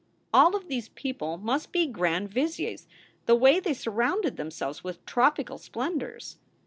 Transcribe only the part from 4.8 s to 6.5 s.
with tropical splendors.